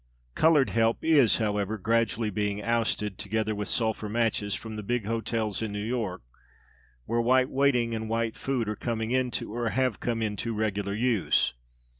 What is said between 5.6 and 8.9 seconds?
in New York, where white waiting and white food are